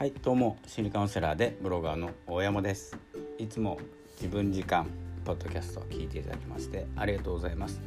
[0.00, 2.96] はいどうも心理カウンセラーでブロガーの大山です。
[3.36, 3.78] いつも
[4.18, 4.86] 自分時間
[5.26, 7.82] ポッドキャストを聞いていただきましてありがとうございます。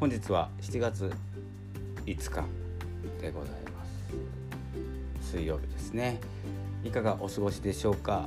[0.00, 1.12] 本日は7月
[2.06, 2.44] 5日
[3.22, 3.84] でございま
[5.20, 5.30] す。
[5.30, 6.18] 水曜日ですね。
[6.82, 8.26] いかがお過ごしでしょうか？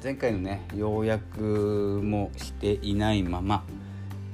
[0.00, 3.64] 前回のね要約もしていないまま、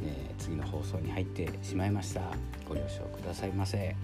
[0.05, 2.21] えー、次の放送に入ってしまいました。
[2.69, 3.97] ご了承くださいませ、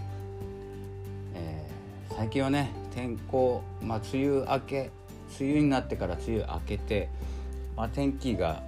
[1.35, 4.91] えー、最近はね天候、まあ、梅雨明け
[5.41, 7.09] 梅雨になってから梅雨明けて、
[7.77, 8.65] まあ、天気が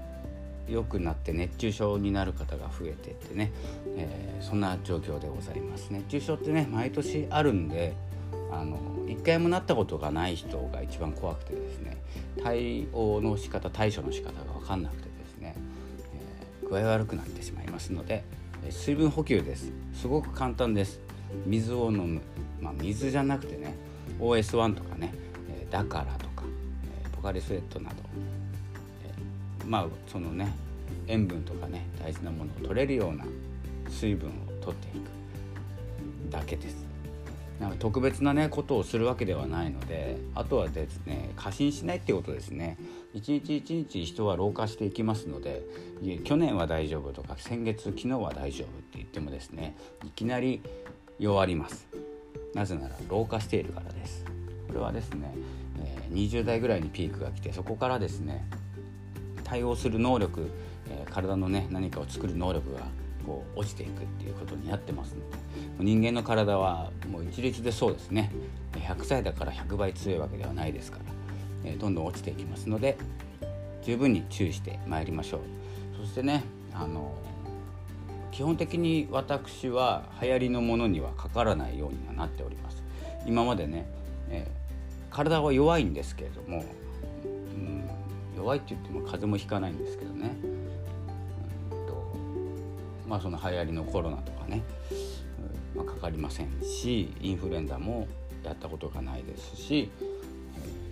[0.69, 3.51] 良くなって熱中症になる方が増えてってね、
[3.97, 5.89] えー、そんな状況でございます。
[5.91, 7.97] 熱中症ってね毎年あるんで
[8.53, 11.97] あの一回もなったことがない人が一番怖くてですね
[12.41, 15.57] 対応の仕方対処の仕方が分かんなくてですね、
[16.63, 18.23] えー、具合悪くなってしまいますので
[18.71, 19.73] 水分補給です。
[19.93, 21.01] すごく簡単です。
[21.47, 22.21] 水を飲む、
[22.61, 23.90] まあ、水じゃなくてね
[24.21, 25.15] OS1 とかね、
[25.49, 26.45] えだからとか、
[27.05, 27.97] えポカリスエットなど、
[29.05, 30.53] えまあそのね
[31.09, 33.25] 塩分とかね大事なものを取れるような
[33.89, 36.91] 水分を取っていくだけです。
[37.59, 42.79] なんか特別なねことをするわけではないのであとはですね過信しないってことですね。
[43.13, 45.63] 一日一日人は老化していきますので
[46.25, 50.63] 去年は大丈夫とか先月昨日は大丈夫って言ってもですねいきなり
[51.19, 52.10] 弱ります。
[52.55, 54.25] なぜなら老化しているからです。
[54.67, 55.35] これはですね、
[55.79, 58.49] え20代ぐらいにピークが来てそこからですね
[59.43, 60.49] 対応する能力、
[60.89, 62.83] え体のね何かを作る能力が
[63.27, 65.37] こう落ちていくっていうことになってますので
[65.81, 68.33] 人間の体はもう一律でそうですね
[68.73, 70.99] 100歳だから100倍強いわけではないですか
[71.65, 72.97] ら、えどんどん落ちていきますので
[73.83, 75.41] 十分に注意してまいりましょう。
[76.01, 77.13] そしてねあの
[78.33, 82.83] 基本的に私は流行りのものにはかからないようにはなっております。
[83.27, 83.87] 今までね、
[84.31, 86.65] えー、体は弱いんですけれども、
[87.25, 87.85] うん、
[88.37, 92.17] 弱いって言っても風邪もひかないんですけどね、うんと
[93.07, 94.63] まあその流行りのコロナとかね、
[95.75, 98.09] うんまあ、かかりませんしインフルエンザも
[98.43, 99.91] やったことがないですし、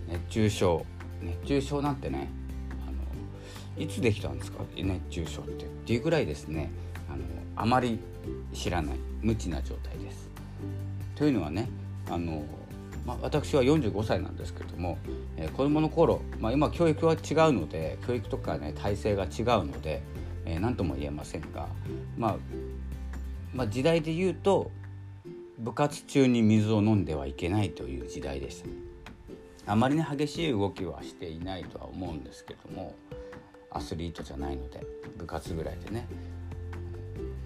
[0.07, 0.85] 熱中症
[1.23, 2.29] 熱中症なんてね
[2.87, 2.91] あ
[3.81, 4.59] のいつできたんですか？
[4.77, 5.65] 熱中症って。
[5.65, 6.71] っていうぐらいですね。
[7.09, 7.23] あの
[7.57, 7.99] あまり
[8.53, 10.29] 知らない無知な状態です。
[11.15, 11.69] というのはね
[12.09, 12.45] あの、
[13.05, 14.99] まあ、私は45歳なんですけども、
[15.37, 17.19] えー、子どもの頃、まあ、今教育は違う
[17.53, 19.31] ので教育とかね体制が違う
[19.67, 20.03] ので
[20.45, 21.69] 何、えー、とも言えませんが、
[22.17, 22.37] まあ、
[23.53, 24.71] まあ時代で言うと
[25.59, 28.69] 部活中に水を飲んではいけないという時代でした。
[29.69, 32.95] あまりね激しい動きはしていないとは思うんですけども
[33.71, 34.83] アスリートじゃないので
[35.19, 36.09] 部活ぐらいでね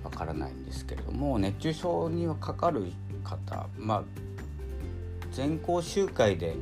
[0.05, 2.93] わからないんですけれども熱中症にはかかる
[3.25, 4.03] 方まあ
[5.31, 6.55] 全校集会で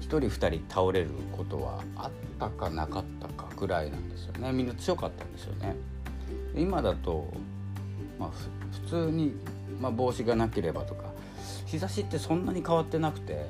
[0.00, 5.74] 1人2人倒れることはあったかなかったかぐらいなんですよねみんな強かったんですよね。
[6.56, 7.32] 今だと、
[8.18, 8.30] まあ、
[8.86, 9.34] 普通に、
[9.80, 11.04] まあ、帽子がなければとか
[11.66, 13.46] 日差しってそんなに変わってなくて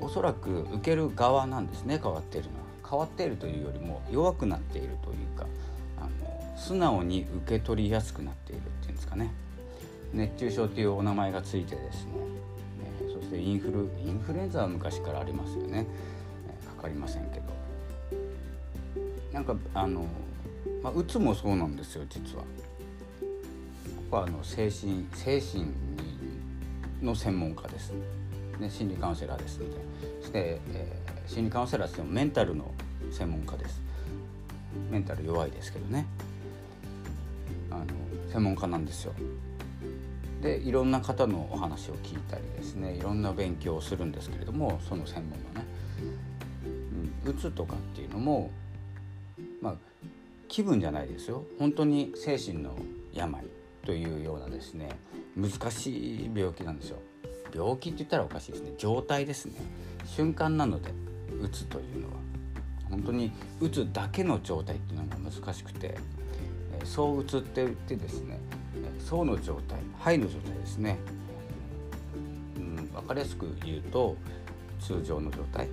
[0.00, 2.62] おそらく受ける側なんですね変わっているのは。
[2.88, 5.46] 変わっているというよりも弱くなっているというか
[6.56, 9.32] 素直に受け取りやすくなっているっていうんですかね。
[10.12, 12.12] 熱中症っていうお名前がついてですね、
[13.02, 15.86] え、そしてインフルインフルエンザは昔からありますよね、
[16.48, 17.52] え、かかりませんけど。
[19.32, 20.04] なんかあの、
[20.82, 22.44] まあ、うつもそうなんですよ実は。
[24.10, 25.66] 僕はあの精神精神
[27.00, 27.92] の専門家です、
[28.60, 29.58] ね、心理カウンセラーです。
[29.58, 29.76] ので
[30.20, 32.70] そして、えー、心理カウンセラーとしてもメンタルの
[33.10, 33.80] 専門家です。
[34.90, 36.06] メンタル弱いですけどね。
[38.32, 39.12] 専門家なんですよ。
[40.40, 45.66] でいろんな方のお話を聞いたりですねいろんな勉強をするんですけれどもその専門のね、
[47.24, 48.50] うん、うつとかっていうのも
[49.60, 49.74] まあ
[50.48, 51.44] 気分じゃないですよ。
[51.58, 52.76] 本当に精神の
[53.12, 53.44] 病
[53.84, 54.88] というようなですね
[55.36, 56.98] 難しい病気なんですよ。
[57.54, 58.72] 病気って言ったらおかしいですね。
[58.78, 59.54] 状態ですね。
[60.06, 60.90] 瞬間なので
[61.40, 62.14] うつというのは。
[62.90, 65.96] 本当にうつだけの状態っていうのが難しくて。
[66.84, 68.38] 躁うつって言ってですね
[68.98, 70.98] 層の状態肺の状態ですね、
[72.56, 74.16] うん、分かりやすく言うと
[74.80, 75.68] 通常の状態。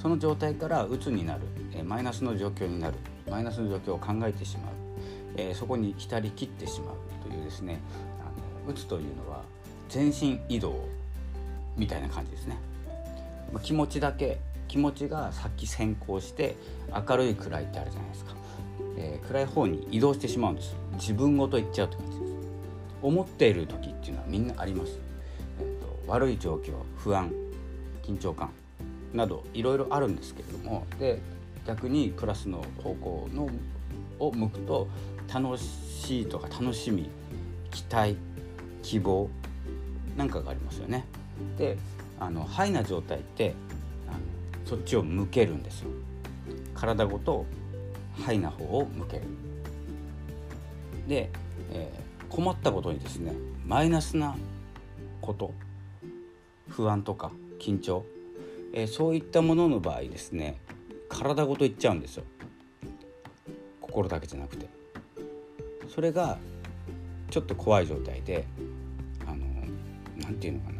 [0.00, 1.40] その状態からうつになる
[1.84, 2.94] マイナスの状況になる
[3.28, 4.72] マイナスの状況を考えてしまう、
[5.36, 6.94] え、そこに浸りきってしまう
[7.28, 7.80] というですね
[8.20, 9.42] あのうつというのは
[9.88, 10.86] 全身移動
[11.76, 12.58] みたいな感じですね。
[13.62, 14.38] 気持ちだけ
[14.68, 16.56] 気持ちが先先行して
[17.08, 18.34] 明るい暗いってあるじゃないですか。
[18.96, 22.32] えー、暗い方に移動してしまうんです自分ごと言っちゃうって感じです
[23.02, 24.98] 思っている時っていうのはみんなあります、
[25.60, 27.32] えーと、悪い状況不安
[28.02, 28.50] 緊張感
[29.12, 31.20] などいろいろあるんですけれどもで
[31.66, 33.48] 逆にプラスの方向の
[34.18, 34.88] を向くと
[35.32, 37.10] 楽しいとか楽しみ
[37.70, 38.16] 期待
[38.82, 39.28] 希望
[40.16, 41.04] なんかがありますよね。
[41.56, 41.76] で
[42.18, 43.54] あのハイな状態って
[44.08, 44.18] あの
[44.64, 45.90] そっちを向けるんですよ。
[46.74, 47.44] 体ごと
[48.24, 49.22] ハイな方を向ける。
[51.06, 51.30] で、
[51.72, 53.32] えー、困ったことにですね
[53.66, 54.36] マイナスな
[55.20, 55.52] こと
[56.68, 58.04] 不安とか緊張、
[58.72, 60.60] えー、そういったものの場合ですね
[61.08, 62.24] 体ごといっちゃうんですよ。
[63.80, 64.68] 心だけじゃなくて。
[65.88, 66.38] それが
[67.30, 68.44] ちょっと怖い状態で
[69.26, 69.38] あの
[70.18, 70.78] 何て言うのかな。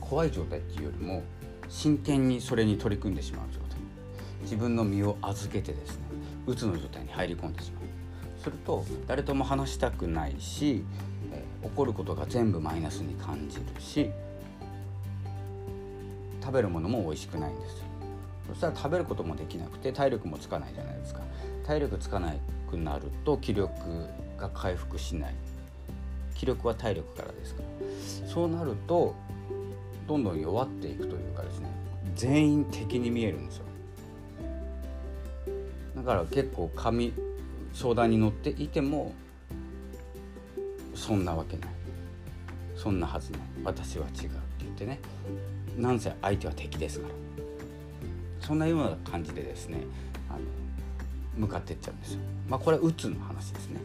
[0.00, 1.22] 怖い状態っていうよりも
[1.68, 3.69] 真剣にそれに取り組んでしまう状態。
[4.42, 6.02] 自分の身を預けてですね
[6.46, 8.40] うつの状態に入り込んでしまう。
[8.42, 10.82] すると誰とも話したくないし、
[11.30, 14.10] えー、起こることが全部マイナスに感じるし
[16.40, 17.90] 食べるものも美味しくないんです
[18.50, 21.20] そしたら食べることもできなくて体力もつかないじゃないですか。
[21.64, 22.34] 体力つかな
[22.68, 23.70] くなると気力
[24.36, 25.34] が回復しない。
[26.34, 28.28] 気力は体力からですから。
[28.28, 29.14] そうなると
[30.08, 31.68] どんどん弱っていくというかですね
[32.16, 33.64] 全員敵に見えるんですよ。
[36.00, 37.12] だから結構紙
[37.74, 39.12] 相談に乗っていても
[40.94, 41.70] そんなわけない
[42.74, 44.28] そんなはずない私は違うって
[44.60, 44.98] 言ってね
[45.76, 47.14] なんせ相手は敵ですから
[48.46, 49.82] そんなような感じでですね
[50.30, 50.40] あの
[51.36, 52.20] 向かっていっちゃうんですよ。
[52.48, 53.80] まあ、これはうつの話ですね。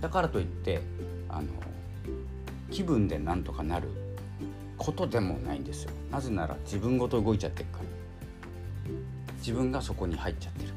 [0.00, 0.80] だからといって
[1.28, 1.48] あの
[2.70, 3.88] 気分でなんとかなる
[4.76, 5.90] ことでもないんですよ。
[6.10, 7.84] なぜなら自分ごと動いちゃってるから。
[9.38, 10.71] 自分がそこに入っちゃってる。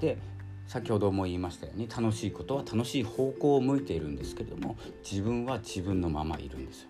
[0.00, 0.18] で
[0.66, 4.76] 先ほども言いましたように楽しいことは楽しい方向を向いているんですけれども
[5.08, 6.88] 自分は自分のままいるんですよ。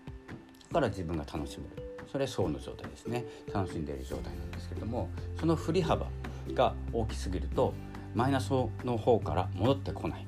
[0.68, 1.88] だから自分が楽しめる。
[2.10, 5.08] それ層の状態ですね楽しんでいる状態なんですけれども
[5.38, 6.06] その振り幅
[6.54, 7.74] が大きすぎると
[8.14, 10.26] マイナスの方から戻ってこない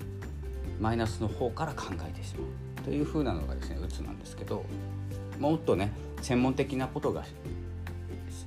[0.78, 4.64] マイナスの方から考えてしまうというふうなのがですねうつなんですけど
[5.38, 5.90] もっとね
[6.20, 7.24] 専門的なことが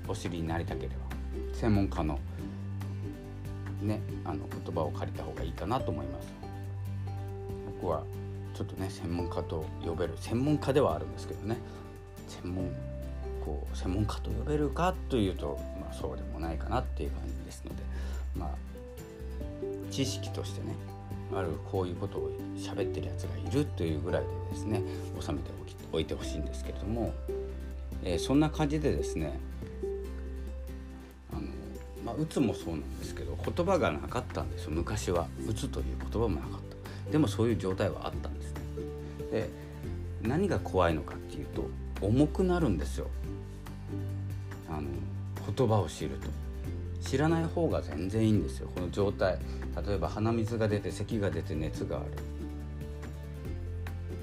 [0.07, 0.95] お知りになりたければ
[1.53, 2.19] 専門家の
[3.83, 6.27] ねあの言葉を借りた方がいいかなと思います。
[7.81, 8.03] 僕は
[8.53, 11.57] ちょっとね専門家と呼べる専門家ではあるんですけどね。
[12.27, 12.71] 専門
[13.43, 17.83] こう専門家と呼べるかというと、まあ、そうでもないかなっていう感じですので、
[18.35, 18.49] まあ、
[19.91, 20.75] 知識としてね
[21.35, 24.81] あるこういうことを喋ってるやつがいるというぐらいでですね
[25.19, 25.51] 収めて
[25.91, 27.13] おいてほしいんですけれども、
[28.03, 29.39] えー、そんな感じでですね、
[32.03, 34.71] まあ、うつもそうなんですけど言葉がなかったんですよ。
[34.71, 35.27] 昔は。
[35.47, 36.59] うつという言葉もなかっ
[37.05, 37.11] た。
[37.11, 38.59] でもそういう状態はあったんですね。
[39.31, 39.49] で
[40.21, 41.69] 何が怖いのかっていうと
[42.01, 43.07] 重くなるんですよ。
[44.69, 44.83] あの
[45.55, 46.27] 言葉を知ると。
[47.01, 48.69] 知らない方が全然いいんですよ。
[48.73, 49.37] この状態。
[49.85, 52.05] 例えば鼻水が出て咳が出て熱がある。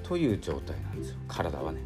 [0.03, 1.17] という状態なんですよ。
[1.27, 1.79] 体はね。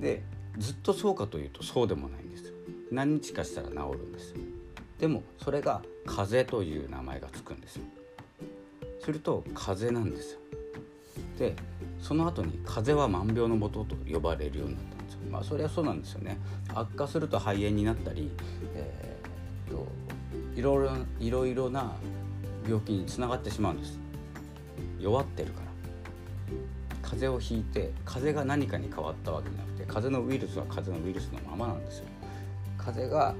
[0.00, 0.22] で
[0.58, 2.23] ずっとそうかというとそうでもない。
[2.90, 4.36] 何日かしたら治るんですよ。
[4.98, 7.84] でもそれが風邪という名前がつくんですよ。
[9.00, 10.40] すると風邪なんですよ。
[11.38, 11.54] で
[12.00, 15.20] その後に風邪は万病のもとと呼ばれるようになったんですよ。
[15.30, 16.38] まあそれはそうなんですよね。
[16.74, 18.30] 悪化すると肺炎になったり、
[18.74, 19.86] えー、と
[20.54, 21.96] いろいろいろいろな
[22.64, 23.98] 病気につながってしまうんです。
[25.00, 25.64] 弱ってるから。
[27.02, 32.06] 風邪をひいて風邪が何かに変わったわけじゃなくて風邪のウイルスは風邪のウイルスのままなんですよ。
[32.84, 33.34] 風が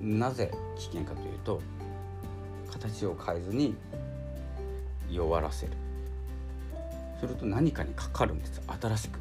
[0.00, 1.60] なぜ危険かというと
[2.70, 3.74] 形を変えずに
[5.10, 5.72] 弱らせる。
[7.18, 9.18] すると何かにかかるんです新しく。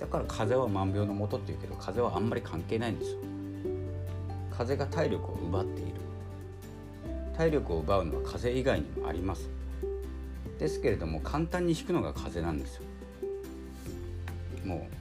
[0.00, 3.18] だから風は万病のもとっていうけど風はあんまり関係ないんですよ。
[4.50, 5.92] 風が体力を奪っている。
[7.36, 9.48] 体力を奪うのは風以外にもあります。
[10.58, 12.82] ですけれども簡単に引くのが風なんですよ。
[14.66, 14.97] もう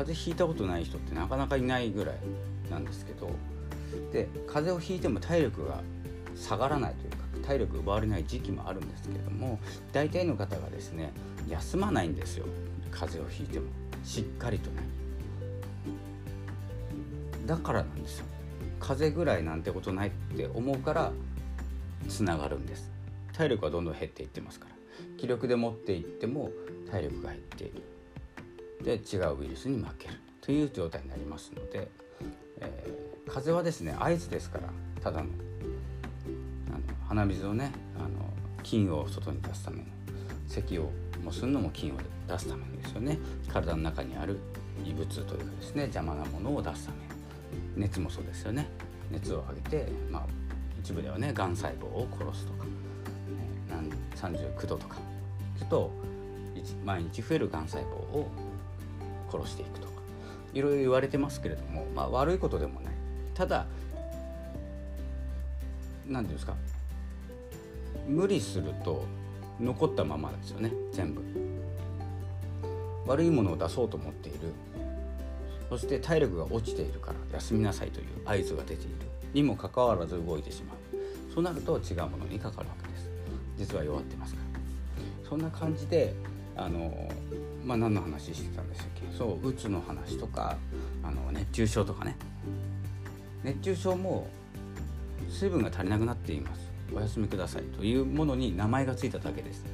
[0.00, 2.16] 風邪ひいたことない人ってなかなかいないぐらい
[2.70, 3.30] なんですけど
[4.12, 5.82] で風邪をひいても体力が
[6.36, 7.16] 下がらないというか
[7.46, 9.58] 体力奪われない時期もあるんですけれども
[9.92, 11.12] 大体の方がですね
[11.48, 12.46] 休まないんですよ
[12.90, 13.66] 風邪をひいても。
[14.04, 14.82] しっかりとね。
[17.46, 18.26] だからなんですよ。
[18.78, 21.12] 風邪ぐらいなんてことないって思うから
[22.08, 22.90] つながるんです。
[23.32, 24.74] 体力はどんどん減っていってますから。
[25.18, 26.50] 気力で持っていっても
[26.90, 27.82] 体力が減っている。
[28.82, 31.88] で違うウイルスに負けるという状態になりますので、
[32.60, 34.64] えー、風邪はですね合図ですから
[35.02, 35.28] ただの
[36.68, 38.08] あの鼻水をねあの
[38.62, 39.84] 菌を外に出すための
[40.48, 40.90] 咳を
[41.22, 43.18] もするのも菌を出すためですよね。
[43.48, 44.38] 体の中にある
[44.84, 46.98] 異物というかですね邪魔なものを出すため
[47.76, 48.66] 熱もそうですよね。
[49.10, 50.26] 熱を上げて、まあ、
[50.78, 52.70] 一部ではねがん細胞を殺すとか、ね、
[54.14, 54.96] 39度とか
[55.58, 55.90] ちょっと
[56.84, 58.30] 毎日増えるがん細胞を
[59.30, 59.92] 殺していくとか
[60.52, 62.94] いろいろ言われてますけれども、まあ、悪いことでもない。
[63.34, 63.66] ただ
[66.06, 66.54] 何て言うんですか
[68.08, 69.04] 無理すると
[69.60, 71.22] 残ったままですよね全部。
[73.06, 74.38] 悪いものを出そうと思っている。
[75.68, 78.94] そして体力が落ちているから休みなさいという合図が出ている。
[79.32, 80.76] にもかかわらず動いてしまう。
[81.32, 83.08] そうなると違うものにかかるわけです。
[83.56, 85.28] 実は弱ってますから。
[85.28, 86.14] そんな感じで
[86.56, 87.08] あの
[87.64, 89.16] まあ何の話してたんでしたっけ？
[89.16, 90.56] そううつの話とか
[91.02, 92.16] あの熱中症とかね。
[93.42, 94.28] 熱中症も
[95.28, 96.60] 水分が足りなくなっています。
[96.94, 99.64] お休みくださいというものに名前がついただけです。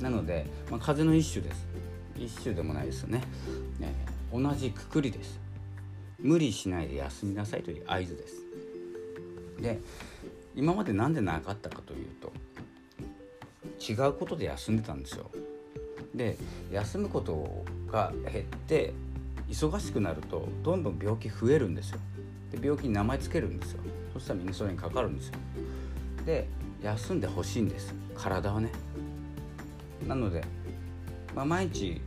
[0.00, 1.66] なので、まあ、風邪の一種です。
[2.16, 3.22] 一種でもないですよね。
[3.78, 3.94] ね
[4.32, 5.38] 同じくくりです。
[6.18, 8.42] 無理しないで休みなさいという合図です。
[9.60, 9.78] で
[10.56, 12.32] 今まで何でなかったかというと
[13.80, 15.30] 違うことで休んでたんですよ。
[16.14, 16.36] で
[16.72, 18.92] 休むことが減って
[19.48, 21.98] 忙しくなるとどんどん病気増えるんですよ。
[22.52, 23.80] で病気に名前つけるんですよ。
[24.12, 25.34] そしたらみんなそれにかかるんですよ。
[26.26, 26.48] で
[26.82, 27.94] 休んでほしいんです。
[28.16, 28.70] 体はね。
[30.06, 30.42] なので、
[31.34, 32.00] まあ、毎日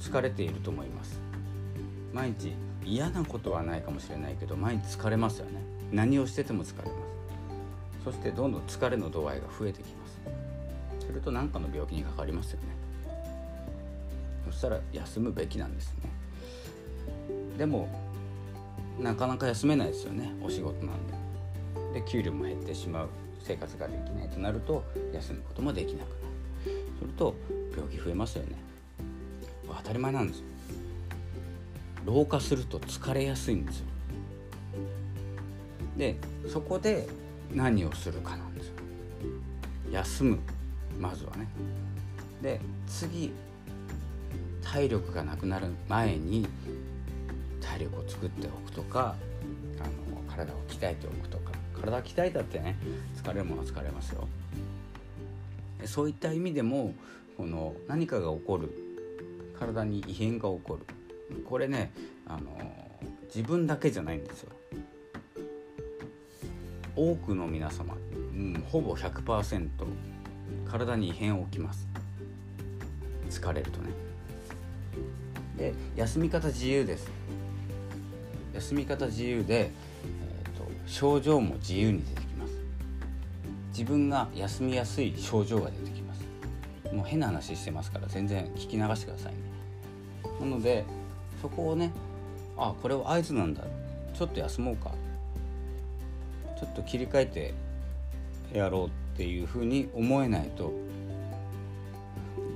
[0.00, 1.20] 疲れていると思います。
[2.12, 2.54] 毎日
[2.84, 5.62] 嫌なことはないかもしれないけど毎日疲れますよね。
[5.92, 6.94] 何をしてても疲れます。
[8.04, 10.03] そしてどんどん疲れの度合いが増えてきます。
[11.14, 12.66] ると何かの病気にかかりますよね。
[14.46, 16.10] そしたら休むべきなんですね。
[17.56, 17.88] でも
[19.00, 21.14] なかなか休めないですよねお仕事なんで。
[22.00, 23.08] で給料も減ってしまう
[23.42, 26.14] 生活ができないとなると休むこともできなくなる。
[26.98, 27.34] すると
[27.76, 28.56] 病気増えますよね。
[29.66, 30.44] 当たり前なんですよ。
[32.04, 33.86] 老化すると疲れやすいんですよ。
[35.96, 36.16] で
[36.48, 37.08] そこで
[37.52, 38.74] 何をするかなんですよ。
[39.92, 40.38] 休む。
[40.98, 41.46] まずはね。
[42.42, 43.32] で次
[44.62, 46.46] 体力がなくなる前に
[47.60, 49.14] 体力を作っておくとか
[49.78, 51.52] あの体を鍛えておくとか。
[51.80, 52.76] 体鍛えたってね
[53.22, 54.26] 疲れるものは疲れますよ。
[55.84, 56.94] そういった意味でも
[57.36, 58.70] この何かが起こる。
[59.58, 60.86] 体に異変が起こる。
[61.44, 61.92] これね
[62.26, 62.56] あの
[63.34, 64.52] 自分だけじゃないんですよ。
[66.96, 69.68] 多くの皆様、うん、ほぼ100%
[70.74, 71.86] 体に異変を起きます。
[73.30, 73.90] 疲れるとね。
[75.56, 77.08] で休み方自由です。
[78.54, 82.52] 休み方自由で、えーと、症状も自由に出てきます。
[83.68, 86.24] 自分が休みやすい症状が出てきます。
[86.92, 89.38] もう変な話してますから全然聞き流してくださいね。
[90.40, 90.84] なので
[91.40, 91.92] そこをね
[92.56, 93.62] あこれは合図なんだ。
[94.12, 94.90] ちょっと休もうか。
[96.58, 97.54] ちょっと切り替えて
[98.52, 100.72] やろうっていうふうに思えないと。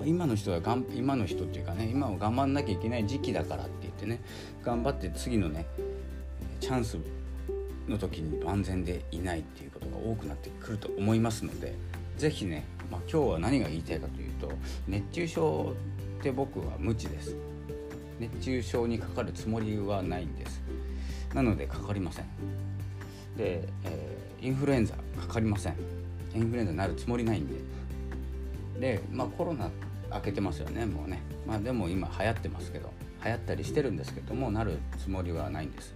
[0.04, 4.20] 今の人はがん今の人っていうかね今は頑張んなきゃいけない時期だからって言ってね
[4.62, 5.66] 頑張って次のね
[6.60, 6.96] チャンス
[7.88, 11.74] の時に万全でいないっていうことが多くなってくると思いますので
[12.16, 14.52] 是非ね、まあ、今日は何が言いたいかというと
[14.86, 15.74] 熱中症
[16.20, 17.36] って僕は無知です。
[18.18, 20.60] 熱中症にかかるつもりはないんです。
[21.34, 22.24] なのでかかりません。
[23.36, 25.97] で、えー、インフルエンザかかりません。
[26.34, 27.54] インフルエンザになるつもりないんで。
[28.80, 29.70] でまあコロナ
[30.12, 31.22] 明けてますよねもうね。
[31.46, 32.92] まあでも今流行ってますけど。
[33.24, 35.94] 流行ったりしてるんですけどもなるつもりはないんです、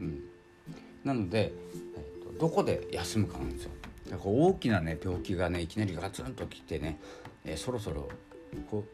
[0.00, 0.20] うん、
[1.04, 1.52] なので、
[1.94, 3.70] えーと、どこで休むかなんですよ。
[4.10, 6.98] だから大きなね病気がねいきなりガツンときてね、
[7.44, 8.08] えー、そろそろ
[8.70, 8.84] こ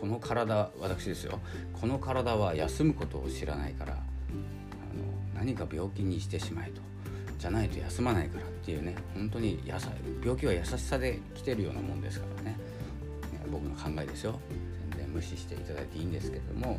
[0.00, 1.38] この体私ですよ。
[1.80, 4.02] この体は休むことを知らないからあの
[5.36, 6.80] 何か病気にしてしまえと
[7.42, 9.90] じゃないと休まないからっていうね本当にやさ
[10.22, 12.50] 病気は優しさで来てるようなもんですからね。
[12.52, 12.56] ね
[13.50, 14.38] 僕の考えですよ。
[14.92, 16.78] 全然無視していただいていいんですけれども。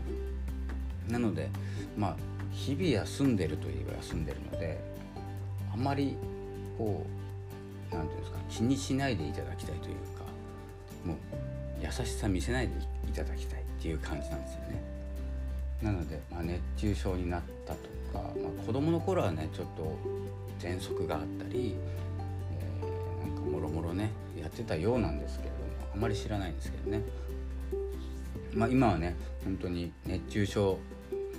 [1.10, 1.50] なので
[1.98, 2.16] まあ
[2.54, 4.82] 日々休んでるといえば休んでるので
[5.74, 6.16] あまり
[6.78, 7.06] こ
[7.92, 10.24] う何て言うんですか気にしないでいただきたいというか
[11.04, 11.18] もう
[11.82, 12.74] 優しさ見せないで
[13.10, 14.82] いただきたいっていう感じなんですよね。
[15.82, 17.80] なので、まあ、熱中症になったと
[18.14, 19.98] か、まあ、子供の頃はねちょっと
[20.60, 21.76] 喘息があったり、
[22.52, 25.64] えー、なんかもろもろねやってたようなんですけれども
[25.96, 27.02] あまり知らないんですけどね、
[28.54, 30.80] まあ、今はね本当に熱中症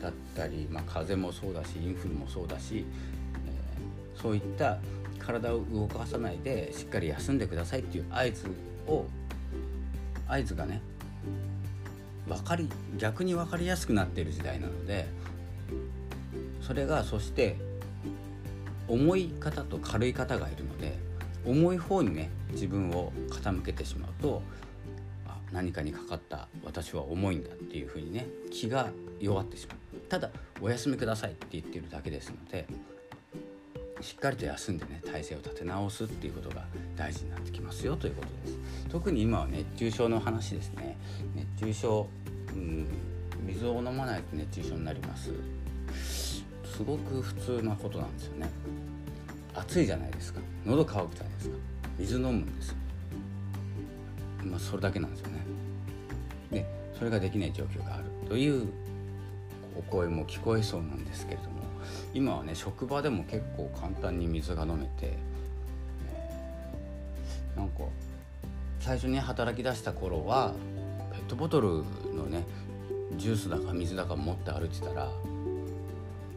[0.00, 2.84] だったり、まあ、風邪もそうだしインフルもそうだし、
[3.46, 4.78] えー、そういった
[5.18, 8.46] 体を動かさないでしっかり休んでくださいっていう合図
[8.86, 9.06] を
[10.28, 10.80] 合図がね
[12.28, 12.68] 分かり
[12.98, 15.06] 逆に分かりやすくなっている時代なので
[16.62, 17.56] それがそして
[18.88, 20.98] 重い方と軽い方がいるので
[21.44, 24.42] 重い方にね自分を傾けてしまうと
[25.26, 29.76] あ何かにかかった私は重いんだっていうふうにね気が弱ってしまう。
[30.08, 32.66] ただお休みくださいって言ってるだけですので
[34.00, 38.58] しっかりと休んでね体勢を立て直すっていうことが大事になってきますよということです。
[38.90, 40.96] 特に今は熱中症の話ですね。
[41.34, 42.08] 熱中症、
[42.52, 42.86] うん、
[43.46, 45.32] 水を飲まないと熱中症になります。
[46.76, 48.50] すごく普通なことなんですよね。
[49.54, 50.40] 暑いじゃないですか。
[50.66, 51.56] 喉乾くじゃないですか。
[51.98, 52.74] 水飲むんです
[54.42, 55.38] まあそれだけなんですよね。
[56.50, 56.66] で
[56.98, 58.04] それができない状況がある。
[58.28, 58.66] という
[59.78, 61.62] お声も聞こえそうなんですけれども
[62.12, 65.16] 今はね職場でも結構簡単に水が飲めて、
[67.56, 67.84] なんか
[68.80, 70.54] 最初に働き出した頃は
[71.12, 71.68] ペットボトル
[72.14, 72.44] のね
[73.16, 75.08] ジュースだか水だか持って歩いてたら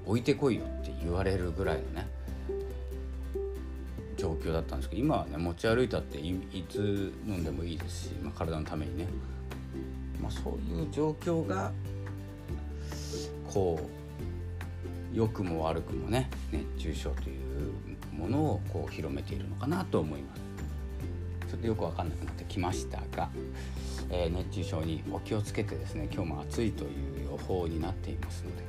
[0.07, 2.07] 置いてこいよって言われるぐらいのね
[4.15, 9.05] 状況だったんですけど今はね持ち歩いたっていつ飲んでもいいですし、まあ、体のためにね、
[10.21, 11.71] まあ、そういう状況が
[13.53, 13.79] こ
[15.13, 17.71] う良くも悪くもね熱中症という
[18.13, 20.41] ものをこう広めているのかなと思います。
[21.49, 23.29] ちょっとよく分かんなくなってきましたが、
[24.09, 26.87] えー、熱中症にお気をつけてですね今日も暑いとい
[27.23, 28.63] う予報になっていますので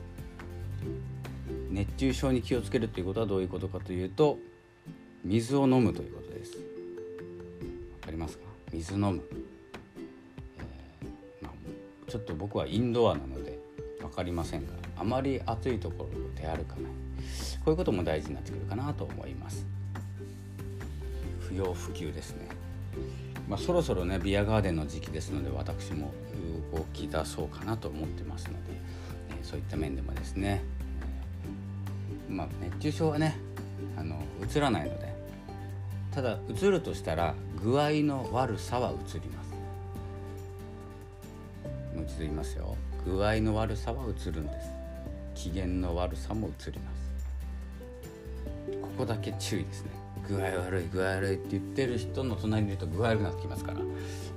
[1.71, 4.39] 熱中症に気をつけるということはどういうことかというと
[5.25, 6.53] 水を飲むということです。
[6.53, 6.61] わ
[8.03, 8.45] かりますか？
[8.73, 9.23] 水飲む、
[10.59, 13.59] えー、まあ、ちょっと僕はインドアなので
[14.01, 16.89] 分かりませんがあまり暑いところで歩かな。
[16.89, 16.93] い
[17.65, 19.67] こういうことも大事になってくるかなと思います。
[21.41, 22.49] 不要不急ですね。
[23.49, 26.13] まあ、そろそろねビアガーデンの時期ですので私も
[26.73, 28.59] 動き出そうかなと思ってますので、
[29.31, 30.62] えー、そういった面でもですね、
[32.29, 33.37] まあ、熱中症はね
[33.97, 35.09] あのうつらないので。
[36.19, 39.53] ただうつるとしたら具合の悪さはうつります。
[41.95, 42.77] もう一度言いますよ。
[43.05, 44.69] 具合の悪さはうつるんです。
[45.35, 46.99] 機嫌の悪さもうつります。
[48.83, 49.91] ここだけ注意ですね。
[50.29, 53.79] 具合悪い具合悪いって言ってる人の隣にいると具合悪くなってきますから、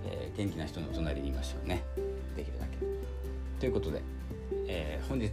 [0.06, 1.84] えー、元気な人の隣にいましょうね。
[2.36, 2.78] できるだけ。
[3.60, 4.04] ということで、
[4.68, 5.32] えー、本日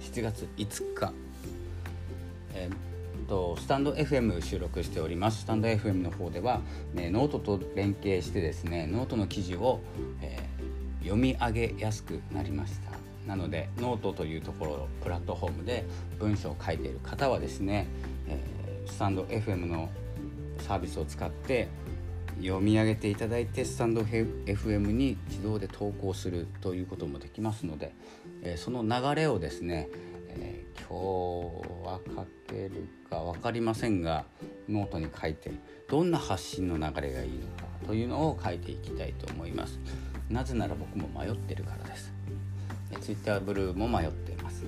[0.00, 1.12] 7月5日、
[2.54, 5.42] えーとスタンド FM 収録しております。
[5.42, 6.60] スタンド FM の方では、
[6.94, 9.80] ね、ノートと連携してですねノートの記事を、
[10.20, 12.92] えー、読み上げやすくなりました。
[13.26, 15.86] なのでノートというところプラットフォームで
[16.18, 17.86] 文章を書いている方はですね、
[18.28, 19.88] えー、スタンド FM の
[20.58, 21.68] サービスを使って
[22.42, 27.94] 読み上げていただいてスタンド FM に自動で投稿するということもできますので、
[28.42, 29.88] えー、その流れをですね、
[30.36, 30.88] えー、今
[31.62, 34.24] 日は書けるか分かりませんが
[34.68, 35.52] ノートに書いて
[35.88, 39.78] どんな発信の流れがいいのかというのを書いていきたいと思います。
[40.30, 42.12] なぜなら僕も迷ってるからです。
[42.90, 44.64] でツイッターブルーも迷っています。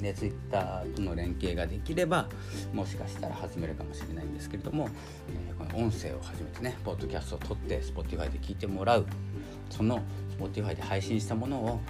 [0.00, 2.28] でツイッターとの連携ができれば
[2.72, 4.88] もしかしたら始めるかもしれないんですけれども、
[5.30, 9.06] え、この音声を始めてねポッドキャストを撮って Spotify で聞いてもらう。
[9.70, 10.02] その
[10.38, 11.80] Spotify で配信したものを、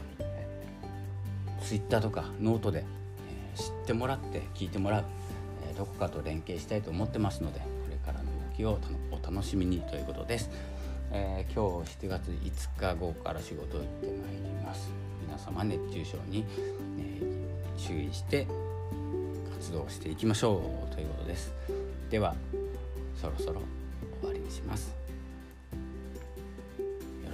[1.59, 2.85] えー、ツイッターとかノートで、
[3.55, 5.05] えー、知ってもらって聞いてもらう、
[5.69, 8.79] えー、どこかと連携したいと思ってますのでこれからの動きを
[9.11, 10.51] お楽しみにということです、
[11.11, 15.05] えー、今日7月5日後から仕事行ってまいります。
[15.27, 16.45] 皆様熱中症に、
[16.99, 18.47] えー、注意して
[19.59, 21.53] 活動していきましょうということです。
[22.11, 22.35] では
[23.21, 23.63] そろそろ
[24.21, 25.04] 終わりにします。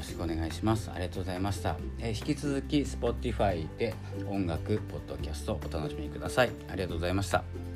[0.00, 0.90] ろしくお願いします。
[0.90, 3.94] ありがとうございました、えー、引き続き Spotify で
[4.28, 6.50] 音楽ポッドキャストお楽しみください。
[6.68, 7.69] ありがとうございました。